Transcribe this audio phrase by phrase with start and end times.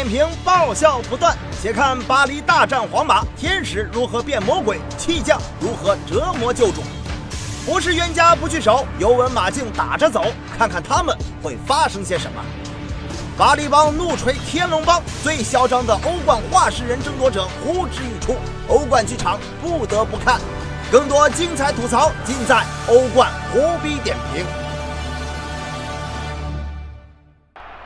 [0.00, 1.36] 点评爆笑不断。
[1.60, 6.82] 且看巴黎大战皇马，天使如何变魔鬼，弃将如何折磨救主。
[7.66, 10.24] 不是冤家不聚首，尤文马竞打着走，
[10.56, 12.42] 看看他们会发生些什么。
[13.36, 18.36] 巴黎帮怒锤天龙帮，最嚣张的欧冠话事人争夺者呼之欲出，
[18.68, 20.40] 欧冠剧场不得不看。
[20.90, 24.46] 更多精彩吐槽尽在欧冠胡逼点评。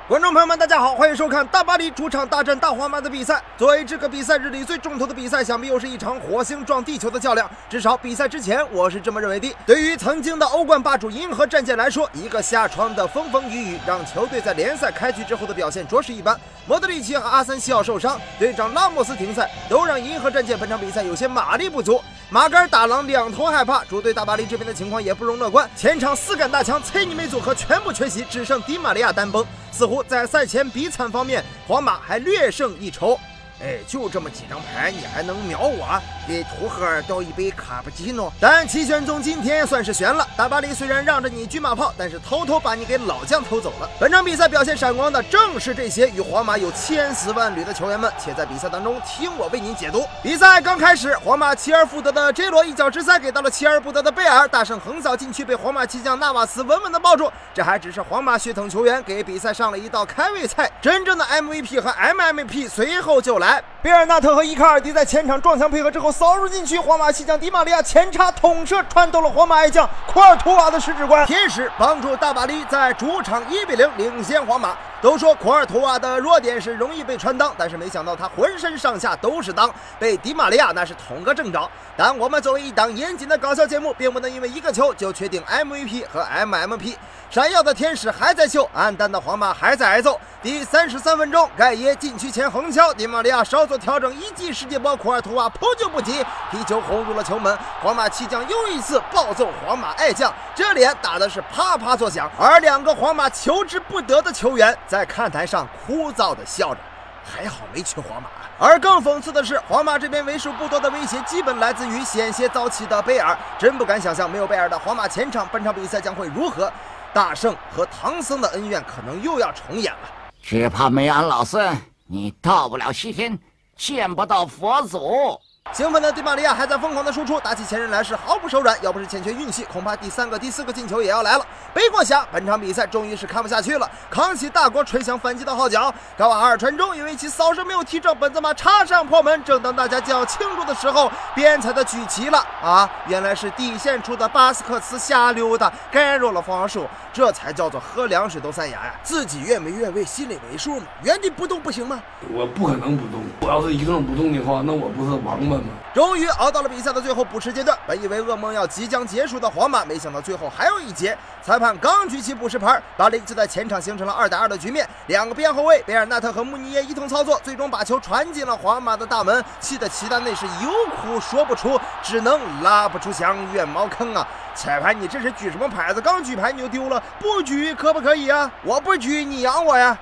[0.07, 3.43] 观众朋友们，大家好，欢迎收看大巴黎主场大战大皇马的比赛。
[3.57, 7.51] 作为这个比赛日里最重头的比赛，想必又是一场火星撞地球的较量。
[7.71, 9.57] 至少比赛之前，我是这么认为的。
[9.65, 16.39] 对于曾经的欧冠霸主银河战舰来说，一个下窗的风风雨雨，让球队在联赛开局之后的表现着实一般。
[16.67, 21.99] 莫德里奇和阿森西奥受伤，队长拉莫斯停赛，都让银河战舰本场比赛有些马力不足。
[22.29, 25.69] 马杆打狼两头害怕，主队大巴黎这边的情况也不容乐观。
[25.75, 29.43] 前场四杆大枪崔尼梅组合全部缺席，只剩迪玛利亚单崩。
[29.71, 33.19] 似乎在赛前比惨方面，皇马还略胜一筹。
[33.63, 36.01] 哎，就这么几张牌，你还能秒我？
[36.27, 38.33] 给图赫尔倒一杯卡布奇诺。
[38.41, 40.27] 但齐玄宗今天算是悬了。
[40.37, 43.89] 大巴黎虽然让着你军马炮，但是偷偷把你给老将偷走了。
[44.01, 48.13] 本场比赛表现闪光的正是这些与皇马有千丝万缕的球员们。
[48.19, 50.07] 且在比赛当中，听我为您解读。
[50.23, 57.31] 比赛刚开始，皇马齐而复得的 J 罗一脚直塞给到了齐而不得的贝尔，大圣横扫禁区，被皇马骑将纳瓦斯稳稳的抱住。
[57.55, 63.44] 这还只是皇马血统球员给比赛上了一道开胃菜，真正的 MVP 和 MMP 随后就来。
[63.83, 74.75] 贝尔纳特和伊卡尔迪在前场撞墙配合之后扫入禁区，皇马西将迪马利亚前插捅射穿透了皇马爱将库尔图瓦的十指关，天使帮助大巴黎在主场一比零领先皇马。
[75.01, 81.71] 都说库尔图瓦的弱点是容易被穿裆，但是没想到他浑身上下都是裆，被迪马利亚那是捅个正着。
[81.97, 86.97] 但我们作为一档严谨的搞笑节目，并不能因为一个球就确定 MVP 和 MMP。
[87.31, 90.21] 闪耀的天使还在秀，暗淡的皇马还在挨揍。
[90.41, 97.57] 第三十三分钟，盖耶禁区前横敲，迪马利亚稍作调整，一记世界波，库尔图瓦扑救不及，皮球轰入了球门。
[97.83, 102.31] 皇马弃将又一次暴揍皇马爱将，这脸打的是啪啪作响。
[102.39, 106.81] 而两个皇马求之不得的球员在看台上枯燥的笑着，
[107.25, 108.29] 还好没去皇马。
[108.61, 116.73] 而更讽刺的是，皇马这边为数不多的威胁基本来自于险些遭弃的贝尔，真不敢想象没有贝尔的皇马前场，本场比赛将会如何。
[117.13, 120.09] 大圣和唐僧的恩怨可能又要重演了，
[120.41, 121.77] 只怕梅安老孙，
[122.07, 123.37] 你到不了西天，
[123.77, 125.37] 见不到佛祖。
[125.73, 128.81] 兴奋的迪玛利亚还在疯狂的输出，打起前任来是毫不手软。
[128.81, 131.45] 要不是欠缺运气，恐怕第三个、第四个进球也要来了。
[131.73, 133.91] 背过下，本场比赛终于是看不下去了。
[134.09, 139.43] 扛起大国吹响反击的号角，高瓦尔传中，因为其扫射没有踢正，本泽马插上破门。
[139.43, 142.89] 正当大家将要庆祝的时候，边裁的举旗了啊！
[143.09, 148.95] 原来是底线处的巴斯克斯瞎溜达，干扰了防守，这才叫做喝凉水都塞牙呀！
[149.03, 150.87] 自己越没越位，心里没数吗？
[151.03, 152.01] 原地不动不行吗？
[152.33, 155.54] 我不可能不动，我要是一动不动的话，那我不是王八。
[155.93, 161.17] 终于熬到了比赛的最后补时阶段，本以为噩梦要即将结束的皇马，没想到最后还有一节。
[161.43, 164.89] 裁判刚举起补时牌，巴黎就在前场形成了二打二的局面。
[165.09, 174.27] 两个边后卫贝尔纳特和穆尼耶一通操作，最终把球传进了皇马的大门，气得齐达内是有苦说不出，只能拉不出翔怨茅坑啊！
[174.55, 176.01] 裁判，你这是举什么牌子？
[176.01, 178.51] 刚举牌你就丢了，不举可不可以啊？
[178.63, 179.97] 我不举，你养我呀！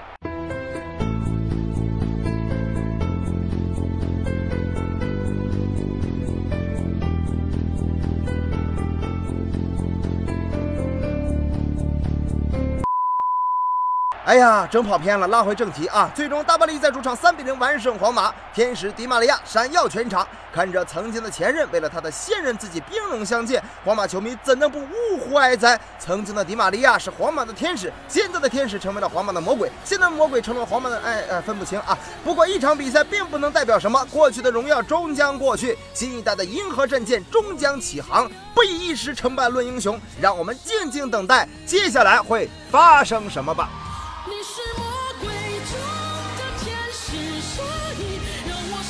[14.25, 16.09] 哎呀，真跑偏了，拉回正题啊！
[16.15, 20.25] 最终，大巴黎在主场三比零完胜皇马，天使迪玛利亚闪耀全场。
[20.55, 25.81] 看着曾经的前任为了他的现任自己兵戎相见，皇马球迷怎能不呜呼哀哉？
[25.99, 31.01] 曾经的迪玛利亚是皇马的天使，现在的天使成为了皇马的魔鬼，现在魔鬼成了皇马的……
[31.01, 31.99] 哎哎，分不清啊！
[32.23, 38.31] 不过一场比赛并不能代表什么，过去的荣耀终将过去，新一代的银河战舰终将起航。
[38.55, 43.69] 不以一时成败论英雄，让我们静静等待接下来会发生什么吧。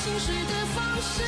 [0.02, 1.22] 心碎的方式，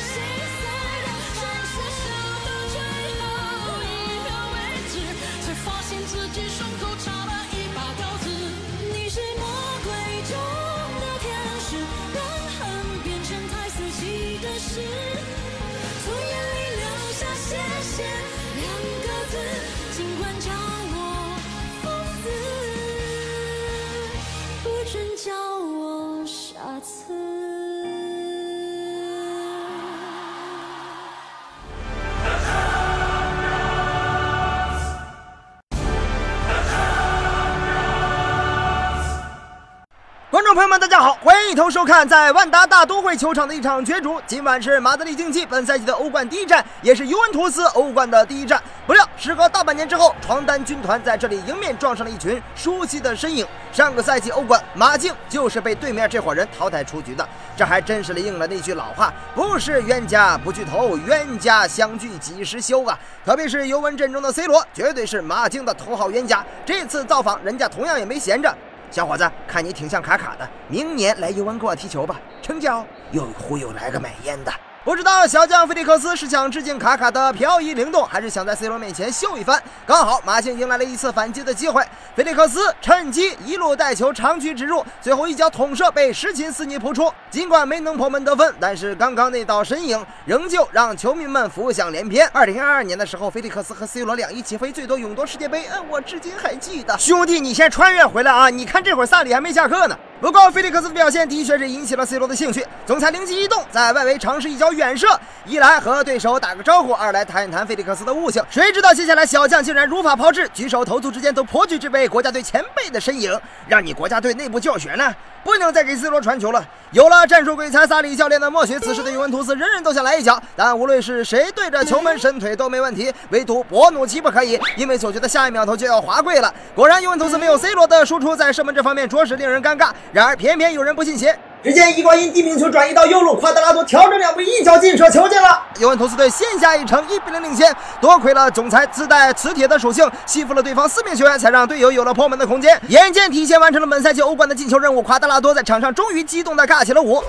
[40.55, 44.21] 朋友们，大家好，欢迎一同收看在万达大都会球场的一场角逐。
[44.25, 48.57] 今晚是马德里竞技本赛季的欧冠第一站，也是尤文图斯欧冠的第一站。
[48.87, 53.45] 不料，时隔大半年之后，床单军团在这里迎面撞上了一群熟悉的身影。
[53.73, 57.27] 上个赛季欧冠，马竞就是被对面这伙人淘汰出局的。
[57.57, 62.97] 这还真是应了那句老话：不是冤家不聚头，冤家相聚几时休啊！
[63.25, 66.45] 特别是尤文阵中的 C 罗，绝对是马竞的头号冤家。
[66.65, 68.55] 这次造访，人家同样也没闲着。
[68.91, 72.85] 小伙子，看你挺像卡卡的，明年来尤文给我踢球吧，成交。
[73.11, 74.51] 又忽悠来个买烟的。
[74.85, 79.59] 不知道小将菲利克斯是想致敬卡卡的漂移灵动，还是想在 C 罗面前秀一番？
[79.83, 81.83] 刚好马竞迎来了一次反击的机会，
[82.15, 87.11] 菲利克斯趁机一路带球长驱直入，最后一脚捅射被什琴斯尼扑出。
[87.31, 92.29] 尽管没能破门得分，但是刚刚那道身影仍旧让球迷们浮想联翩。
[92.31, 96.95] 二零二二年的时候，菲利克斯和 C 罗两翼起飞最多勇夺世界杯，嗯，我至今还记得。
[96.99, 98.51] 兄弟，你先穿越回来啊！
[98.51, 99.97] 你看这会儿萨里还没下课呢。
[100.21, 102.65] 不过，菲利克斯的表现的确是引起了 C 罗的兴趣。
[102.85, 105.07] 总裁灵机一动，在外围尝试一脚远射，
[105.45, 108.41] 一来和对手打个招呼，二来谈一谈菲利克斯的悟性。
[108.49, 115.13] 谁知道接下来小将竟然如法炮制，举手投足之间都颇具这位国家队前辈的身影，让你国家队内部教学呢？
[115.43, 116.65] 不能再给 C 罗传球了。
[116.89, 120.41] 有了战术鬼才萨里教练的默许，此时的尤文图斯人人都想来一脚。
[120.55, 126.51] 但无论是谁对着球门伸腿都没问题，唯独博努奇不可以，因为总觉得下一秒头就要滑跪了。
[126.73, 129.91] 果然，尤文图斯没有 C 罗的输出，在射门这方面着实令人尴尬。
[130.11, 131.37] 然而，偏偏有人不信邪。
[131.63, 135.59] 只见伊瓜因低名球转移到右路，夸德拉多调整两步，一脚劲射球进了。
[135.79, 137.75] 尤文图斯队先下一城，一比零领先。
[137.99, 142.79] 多亏了总裁自带磁铁的属性，吸附了对方四名球员，才让队友有了破门的空间。
[142.89, 147.23] 眼见提前完成了本赛季欧冠的进球任务，夸德拉多在场上终于激动地尬起了舞。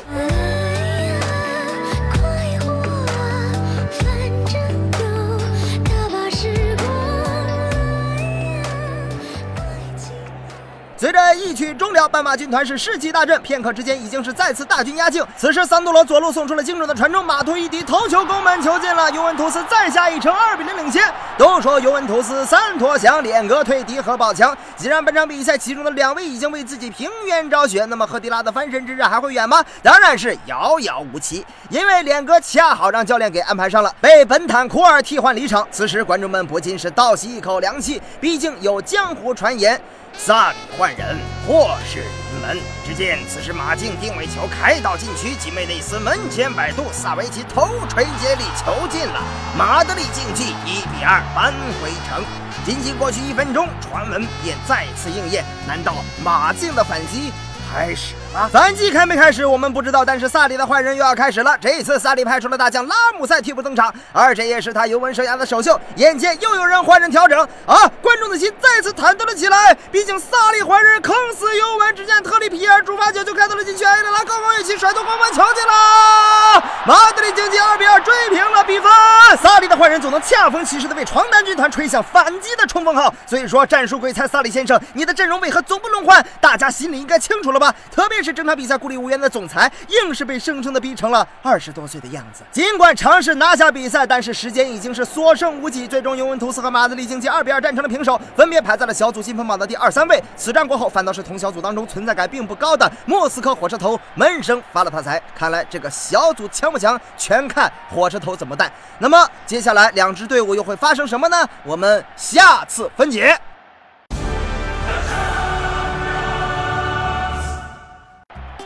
[11.07, 15.25] 随着一曲终了，斑马军团是士气大振，片刻之间已经是再次大军压境。
[15.37, 21.05] 此时，桑杜罗左路送出了精准的传中，马图伊迪头球攻门球进了，尤文图斯再下一城，二比零领先。
[21.39, 24.53] 都说尤文图斯三坨翔，脸哥退敌和爆强。
[24.77, 29.65] 既然本场比赛其中的两位已经为自己平冤昭雪，那么赫迪拉的翻身之日还会远吗？
[29.85, 35.65] 当然是遥遥无期，因为脸哥恰好让教练给安排上了，被本坦库尔替换离场。
[35.71, 39.81] 此时，观众们不禁是倒吸一口凉气，毕竟有江湖传言。
[40.19, 42.03] 萨里换人，祸事
[42.33, 42.59] 临门。
[42.85, 49.23] 只见此时马竞定位球开到禁区，吉梅内斯门前摆渡，萨维奇头锤接力，球进了。
[49.57, 52.25] 马德里竞技一比二扳回城。
[52.65, 55.45] 仅仅过去一分钟，传闻便再次应验。
[55.67, 57.33] 难道马竞的反击？
[57.71, 61.57] 开始啊，反击开没开始我们不知道，但是萨里的坏人又要开始了。
[61.59, 65.81] 这一次萨里派出了大将拉姆塞替补登场，而这也是他尤文生涯的首秀。
[65.95, 69.75] 眼见又有人换人调整啊，观众的心再次忐忑了起来。
[69.91, 71.97] 毕竟萨里换人坑死尤文。
[71.97, 76.63] 只见特里皮尔主罚球就开到了禁区，埃德拉高高跃起，甩头攻门，球进了！
[76.87, 78.93] 马德里竞技二比二追平了比分。
[79.41, 83.15] 萨里的换人总能恰逢其时的为床单军团吹响反击的冲锋号。
[83.27, 86.23] 所以说，战术鬼才萨里先生，你的阵容为何总不轮换？
[86.39, 87.57] 大家心里应该清楚了。
[87.59, 92.43] 吧，特别是是整场比赛孤立无援的总裁，硬是被生生的逼成了二十多岁的样子。
[92.51, 95.87] 尽管尝试拿下比赛，但是时间已经是所剩无几。
[95.87, 100.21] 最终，尤文图斯和马德里竞技二比二战成了平手，分别排在了小组积分榜的第二、三位。
[100.35, 105.23] 此战过后，反倒是同小组当中存在感并不高的莫斯科火车头闷声发了发财。
[105.37, 108.69] 看来这个小组强不强，全看火车头怎么带。
[108.99, 111.49] 那么接下来两支队伍又会发生什么呢？
[111.63, 113.39] 我们下次分解。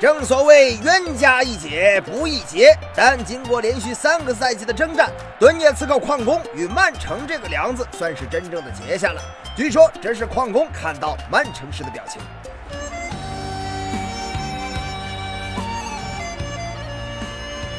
[0.01, 9.21] 正所谓冤家宜解不宜结，但经过连续三个赛季的征战，顿涅茨克矿工与曼城这个梁子算是真正的结下了。
[9.55, 12.19] 据说这是矿工看到曼城时的表情。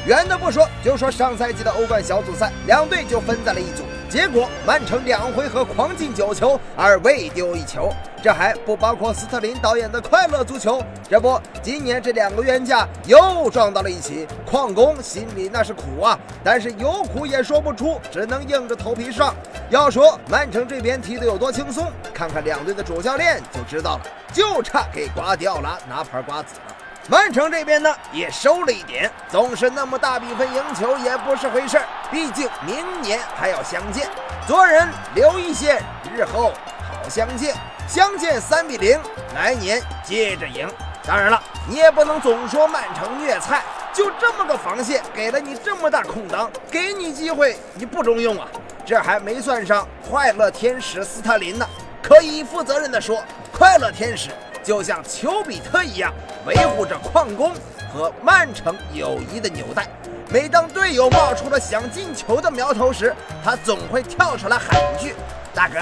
[0.06, 3.82] 远的不说，就说上赛季的欧冠小组赛，两队就分在了一组。
[4.12, 7.90] 结果曼城两回合狂进九球，而未丢一球，
[8.22, 10.82] 这还不包括斯特林导演的快乐足球。
[11.08, 19.34] 这不，今年这两个冤家又撞到了一起，矿工心里那是苦啊，但是有苦也说不出，只能硬着头皮上。
[19.70, 26.76] 要说曼城这边踢得有多轻松，看看两队的主教练就知道了，就差给瓜迪奥拉拿盘瓜子了。
[27.08, 34.08] 曼城这边呢也收了一点，总是那么大比分赢球也不是回事儿，毕竟明年还要相见，
[34.46, 35.82] 做人留一线，
[36.16, 37.54] 日后好相见。
[37.88, 38.98] 相见三比零，
[39.34, 40.68] 来年接着赢。
[41.04, 48.46] 当然了，你也不能总说曼城虐菜，就这么个防线，给了你这么大空档，给你机会你不中用啊！
[48.86, 51.66] 这还没算上快乐天使斯特林呢。
[52.00, 54.30] 可以负责任的说，快乐天使。
[54.62, 56.12] 就像丘比特一样，
[56.46, 57.52] 维护着矿工
[57.92, 59.86] 和曼城友谊的纽带。
[60.30, 65.14] 每当队友冒出了想进球的苗头时，他总会跳出来喊一句
[65.54, 65.78] ：“大哥，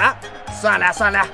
[0.60, 1.26] 算了算了。”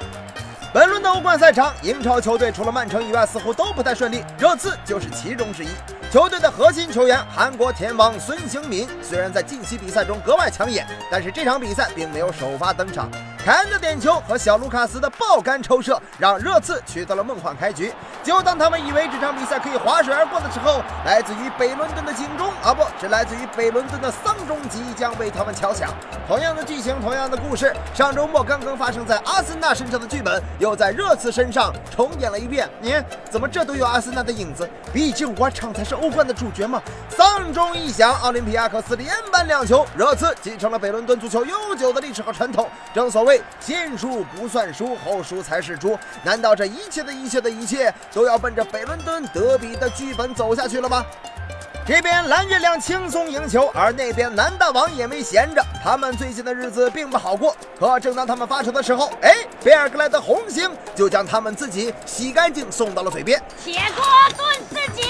[0.75, 5.69] 本轮的欧冠赛场，英超球队除了曼城以外，似乎都不太顺利，热刺就是其中之一。
[6.13, 13.11] 球队的核心球员韩国天王孙兴敏虽然在近期比赛中格外抢眼，但是这场比赛并没有首发登场。
[13.47, 17.93] 凯恩的点球和小卢卡斯的爆杆抽射，让热刺取得了梦幻开局。
[18.21, 25.91] 就当他们以为这场比赛可以划水而过的时候，来自于北伦敦的警钟啊，不是来自于北伦敦的丧钟即将为他们敲响。
[26.27, 32.69] 同样的剧情，同样的故事，上周末刚刚发生在阿森纳身上的剧本，又在热刺身上重演了一遍。
[32.81, 32.97] 你
[33.31, 34.69] 怎么这都有阿森纳的影子？
[34.93, 36.83] 毕竟我场才是欧冠的主角嘛。
[37.09, 42.69] 丧钟一响，奥林匹亚克斯连扳两球，热刺继承了北伦敦足球悠久的历史和传统。
[42.93, 43.36] 正所谓。
[43.61, 45.99] 先输不算输，后输才是猪。
[46.23, 51.05] 难道这一切的一切的一切都要奔着北伦敦德比的剧本走下去了吗？
[51.89, 55.65] 这边蓝月亮轻松赢球，而那边南大王也没闲着。
[55.85, 57.57] 他们最近的日子并不好过。
[57.79, 63.41] 可正当他们发愁的时候，哎，贝尔格莱德红星就将他们自己洗干净送到了嘴边。
[63.63, 64.05] 铁锅
[64.37, 65.07] 炖自己。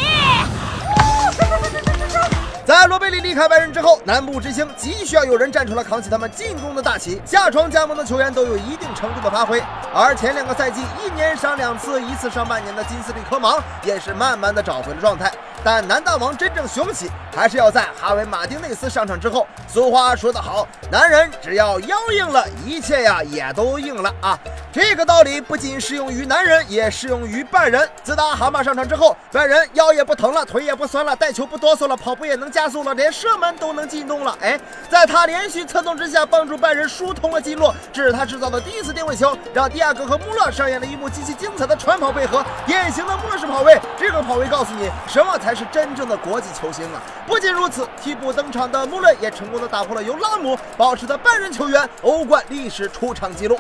[2.78, 7.18] 在罗贝里离开拜仁之后，南部之星急需要有人站出来扛起他们进攻的大旗。
[7.24, 9.62] 下床加盟的球员都有一定程度的发挥，
[9.94, 15.32] 而前两个赛季一年上两次，一次上半年的金斯利科芒也是慢慢的找回了状态。
[15.66, 19.44] 但南大王真正雄起，还是要在哈维马丁内斯上场之后。
[19.66, 24.38] 俗话说得好，男人只要腰硬了，一切呀也都硬了啊。
[24.72, 27.86] 这个道理不仅适用于男人，也适用于拜仁。
[28.04, 34.38] 自打蛤蟆上场之后，拜仁腰也不疼了，腿也不酸了，带球不哆嗦了，跑步也能加速了，连射门都能进洞了。
[34.40, 34.58] 哎，
[34.88, 37.74] 在他连续策动之下，帮助拜仁疏通了经络。
[37.92, 43.80] 这是他制造的第一次定位球，让迪亚哥和穆勒上演了一幕极其精彩的传跑配合，典型的穆勒式跑位。
[43.98, 47.02] 这个跑位告诉你，什么才是真正的国际球星啊！
[47.26, 53.58] 不仅如此，替补登场的穆勒也成功的打破了由拉姆保持的拜仁球员欧冠历史出场纪录。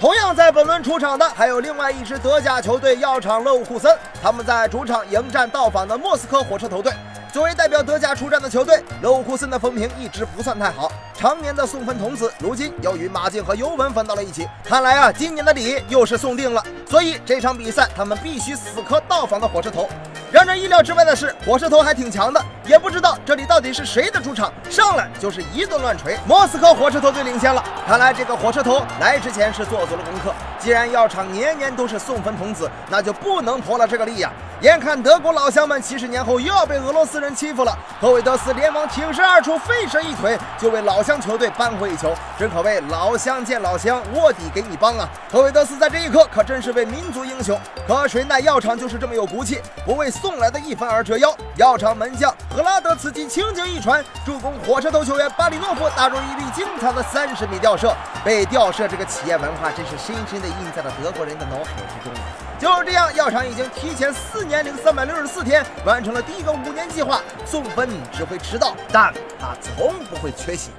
[0.00, 6.92] 同样在本轮出场的还有另外一支德甲球队药厂勒沃库森，他们在主场迎战到访的莫斯科火车头队。
[7.30, 10.90] 作为代表德甲出战的球队，勒沃库森的风评一直不算太好。
[11.14, 14.48] 常年的送分童子，如今又与马竞和尤文分到了一起。
[14.64, 16.64] 看来啊，今年的礼又是送定了。
[16.88, 19.88] 所以这场比赛他们必须死磕到访的火车头。
[20.30, 26.18] 让人意料之外的是，火车头还挺强的，也不知道这里到底是谁的主场，上来就是一顿乱锤。
[26.26, 30.34] 莫斯科火车头最领先了，看来这个火车头来之前是做足了功课。
[30.58, 34.30] 既然药厂年年都是送分童子，那就不能拖了这个例呀。
[34.60, 45.08] 眼看德国老乡们七十年后又要被俄罗斯人欺负了，科维德斯连忙挺身而出，飞身一腿就为老乡球队扳回一球，真可谓老乡见老乡，卧底给你帮啊！
[45.30, 47.56] 科维德斯在这一刻可真是位民族英雄。
[47.86, 51.32] 可谁奈药厂就是这么有骨气，不为送来的一分而折腰。
[51.54, 57.94] 药厂门将赫拉德茨基轻轻一传，助攻火车头球员巴里诺夫打入一粒精彩的三十米吊射。
[58.24, 62.12] 被吊射这个企业文化真是深深的印在了德国人的脑海之中。
[62.58, 67.20] 就是这样，药厂已经提前四年零三百六十四天完成了第一个五年计划。
[67.46, 70.72] 送分只会迟到，但他从不会缺席。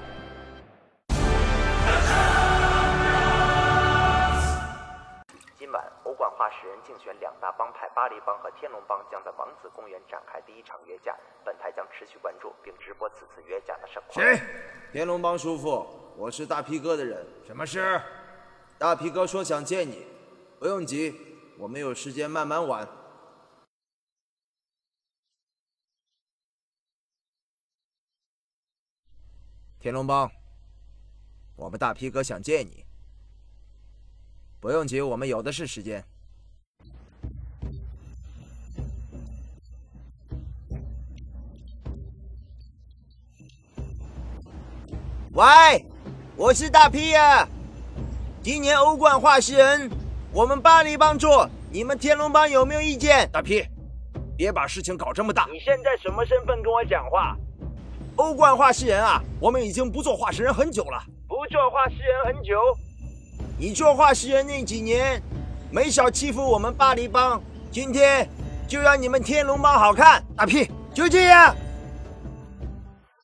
[5.58, 14.26] 今晚欧冠话事人竞选两大帮派巴黎帮和天龙帮将在王子公园展开第一场约架，本台将持续关注并直播此次约架的盛况。
[14.26, 14.42] 谁？
[14.92, 17.26] 天龙帮叔父，我是大皮哥的人。
[17.48, 18.02] 什么事？
[18.80, 20.06] 大皮哥说想见你，
[20.58, 21.14] 不用急，
[21.58, 22.88] 我们有时间慢慢玩。
[29.80, 30.32] 天龙帮，
[31.58, 32.86] 我们大皮哥想见你，
[34.62, 36.02] 不用急，我们有的是时间。
[45.34, 45.86] 喂，
[46.38, 47.46] 我是大皮呀、
[48.42, 49.92] 今年欧冠话事人，
[50.32, 53.30] 我们巴黎帮做，你们天龙帮有没有意见？
[53.34, 53.66] 大 P，
[54.38, 55.46] 别把事情搞这么大。
[55.52, 57.36] 你现在什么身份跟我讲话？
[58.16, 61.04] 欧冠话事人啊，我们已经不做话事人很久了。
[61.28, 62.56] 不做话事人很久，
[63.58, 65.22] 你做话事人那几年，
[65.70, 68.26] 没少欺负我们巴黎帮，今天
[68.70, 70.24] 就让你们天龙帮好看。
[70.38, 71.54] 大屁就这样。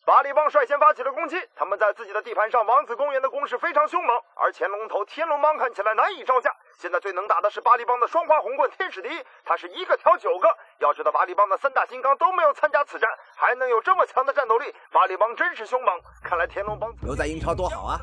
[0.05, 6.55] 巴黎帮率先发起了攻击，他们在自己的地盘上王子公园的攻势非常凶猛，而前龙头天龙帮看起来难以招架。
[6.77, 9.09] 现在最能打的是巴黎帮的双花红棍天使笛，
[9.43, 10.47] 他是一个挑九个。
[10.77, 16.00] 要知道巴黎帮的三大金刚都没有参加此战，还能有这么强的战斗力，巴黎帮真是凶猛。
[16.21, 18.00] 看来天龙帮留在英超多好啊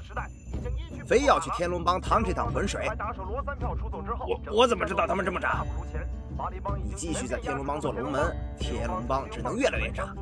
[1.06, 2.85] 非要去天龙帮趟这趟浑水。
[4.26, 5.62] 我我怎么知道他们这么渣？
[6.82, 10.12] 你继续在天龙帮做龙门，天龙帮只能越来越渣。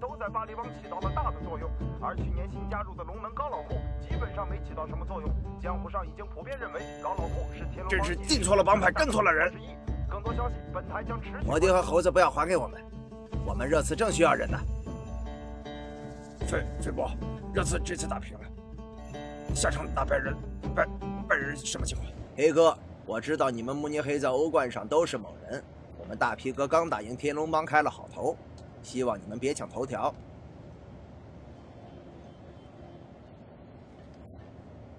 [0.00, 5.30] 都在巴黎帮起到了大的作用，而去年新加入的龙门高老库基本上没起到什么作用。
[5.60, 9.52] 江湖上已经普遍认为高老库是天龙帮真是进错了帮派，跟错了人。
[10.08, 11.46] 更多消息，本台将持续。
[11.46, 12.80] 摩的和猴子不要还给我们，
[13.44, 14.58] 我们热刺正需要人呢。
[16.46, 17.10] 崔崔波，
[17.52, 18.44] 热刺这次打平了，
[19.54, 20.32] 下场打败人，
[20.74, 20.86] 拜
[21.28, 22.08] 拜仁什么情况？
[22.36, 25.64] 黑哥，我知道你们慕尼黑在欧冠上都是猛人，
[25.98, 28.36] 我们大皮哥刚打赢天龙帮开了好头，
[28.86, 30.14] 希望你们别抢头条。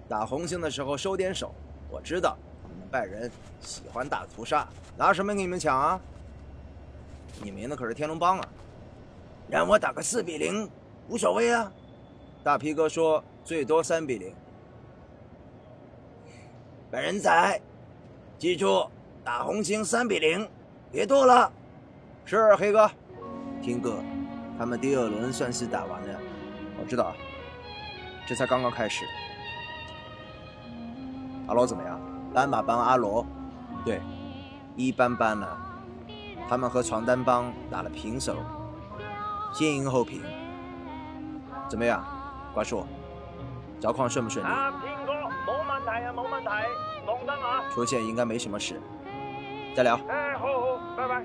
[0.06, 1.54] 打红星的时候收点手，
[1.90, 2.36] 我知道
[2.68, 3.30] 你们拜仁
[3.62, 5.98] 喜欢大屠杀，拿什么跟你们抢啊？
[7.42, 8.48] 你们赢的可是天龙帮啊！
[9.48, 10.68] 让我打个四比零。
[11.08, 11.72] 无所谓啊，
[12.44, 14.34] 大皮哥说最多三比零。
[16.90, 17.58] 本人在，
[18.38, 18.86] 记住
[19.24, 20.46] 打红星三比零，
[20.92, 21.50] 别多了。
[22.26, 22.90] 是黑哥，
[23.68, 24.02] 听哥，
[24.58, 26.18] 他们第二轮算是打完了，
[26.80, 27.12] 我知道，
[28.26, 29.04] 这才刚刚开始。
[31.46, 32.00] 阿罗怎么样？
[32.32, 33.26] 斑马帮阿罗，
[33.84, 34.00] 对，
[34.74, 35.58] 一般般了。
[36.48, 38.36] 他们和床单帮打了平手，
[39.52, 40.22] 先赢后平。
[41.68, 42.02] 怎么样，
[42.54, 42.86] 瓜叔？
[43.78, 44.48] 找矿顺不顺利？
[44.48, 45.12] 啊，平哥，
[45.46, 46.48] 冇问题啊，冇问题，
[47.04, 47.68] 放心啊。
[47.74, 48.80] 出现应该没什么事。
[49.76, 50.00] 再聊。
[50.08, 51.22] 哎，好好，拜拜。